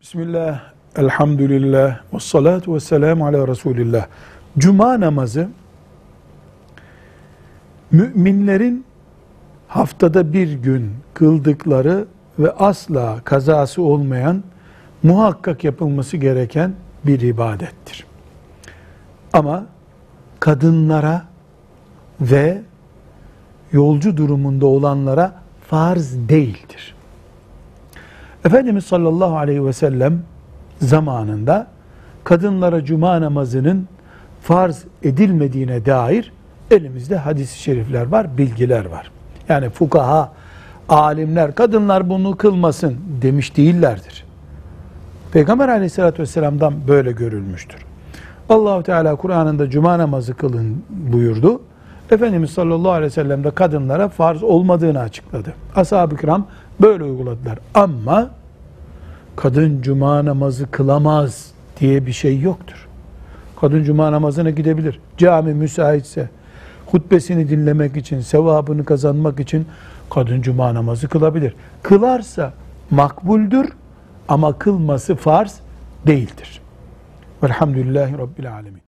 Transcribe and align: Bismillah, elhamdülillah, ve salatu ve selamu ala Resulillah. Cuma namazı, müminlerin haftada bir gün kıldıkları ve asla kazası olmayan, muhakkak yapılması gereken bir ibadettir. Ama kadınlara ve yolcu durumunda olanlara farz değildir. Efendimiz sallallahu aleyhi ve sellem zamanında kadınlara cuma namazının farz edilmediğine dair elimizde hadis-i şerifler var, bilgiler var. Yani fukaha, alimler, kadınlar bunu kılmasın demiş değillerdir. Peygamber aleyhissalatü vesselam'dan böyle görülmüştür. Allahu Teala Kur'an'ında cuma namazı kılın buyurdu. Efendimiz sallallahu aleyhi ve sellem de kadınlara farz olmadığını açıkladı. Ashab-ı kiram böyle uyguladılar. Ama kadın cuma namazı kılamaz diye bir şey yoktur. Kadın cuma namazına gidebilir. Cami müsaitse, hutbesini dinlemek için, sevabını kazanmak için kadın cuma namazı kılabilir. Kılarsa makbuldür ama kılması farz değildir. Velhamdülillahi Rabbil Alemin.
Bismillah, 0.00 0.60
elhamdülillah, 0.96 2.00
ve 2.14 2.20
salatu 2.20 2.74
ve 2.74 2.80
selamu 2.80 3.26
ala 3.26 3.48
Resulillah. 3.48 4.06
Cuma 4.58 5.00
namazı, 5.00 5.48
müminlerin 7.90 8.84
haftada 9.68 10.32
bir 10.32 10.52
gün 10.52 10.94
kıldıkları 11.14 12.06
ve 12.38 12.50
asla 12.50 13.20
kazası 13.24 13.82
olmayan, 13.82 14.44
muhakkak 15.02 15.64
yapılması 15.64 16.16
gereken 16.16 16.74
bir 17.04 17.20
ibadettir. 17.20 18.06
Ama 19.32 19.66
kadınlara 20.40 21.22
ve 22.20 22.62
yolcu 23.72 24.16
durumunda 24.16 24.66
olanlara 24.66 25.34
farz 25.70 26.28
değildir. 26.28 26.97
Efendimiz 28.48 28.84
sallallahu 28.84 29.36
aleyhi 29.36 29.66
ve 29.66 29.72
sellem 29.72 30.18
zamanında 30.82 31.66
kadınlara 32.24 32.84
cuma 32.84 33.20
namazının 33.20 33.88
farz 34.42 34.84
edilmediğine 35.02 35.86
dair 35.86 36.32
elimizde 36.70 37.16
hadis-i 37.16 37.58
şerifler 37.58 38.06
var, 38.06 38.38
bilgiler 38.38 38.84
var. 38.84 39.10
Yani 39.48 39.70
fukaha, 39.70 40.32
alimler, 40.88 41.54
kadınlar 41.54 42.10
bunu 42.10 42.36
kılmasın 42.36 42.96
demiş 43.22 43.56
değillerdir. 43.56 44.24
Peygamber 45.32 45.68
aleyhissalatü 45.68 46.22
vesselam'dan 46.22 46.74
böyle 46.88 47.12
görülmüştür. 47.12 47.84
Allahu 48.48 48.82
Teala 48.82 49.16
Kur'an'ında 49.16 49.70
cuma 49.70 49.98
namazı 49.98 50.34
kılın 50.34 50.84
buyurdu. 50.90 51.60
Efendimiz 52.10 52.50
sallallahu 52.50 52.92
aleyhi 52.92 53.06
ve 53.06 53.14
sellem 53.14 53.44
de 53.44 53.50
kadınlara 53.50 54.08
farz 54.08 54.42
olmadığını 54.42 55.00
açıkladı. 55.00 55.54
Ashab-ı 55.76 56.16
kiram 56.16 56.46
böyle 56.80 57.04
uyguladılar. 57.04 57.58
Ama 57.74 58.30
kadın 59.36 59.82
cuma 59.82 60.24
namazı 60.24 60.70
kılamaz 60.70 61.52
diye 61.80 62.06
bir 62.06 62.12
şey 62.12 62.40
yoktur. 62.40 62.88
Kadın 63.60 63.84
cuma 63.84 64.12
namazına 64.12 64.50
gidebilir. 64.50 65.00
Cami 65.16 65.54
müsaitse, 65.54 66.28
hutbesini 66.86 67.48
dinlemek 67.48 67.96
için, 67.96 68.20
sevabını 68.20 68.84
kazanmak 68.84 69.40
için 69.40 69.66
kadın 70.10 70.42
cuma 70.42 70.74
namazı 70.74 71.08
kılabilir. 71.08 71.54
Kılarsa 71.82 72.52
makbuldür 72.90 73.68
ama 74.28 74.58
kılması 74.58 75.14
farz 75.14 75.60
değildir. 76.06 76.60
Velhamdülillahi 77.42 78.18
Rabbil 78.18 78.52
Alemin. 78.52 78.87